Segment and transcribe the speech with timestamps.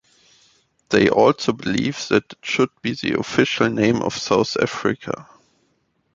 [0.89, 5.27] They also believe that it should be the official name of South Africa.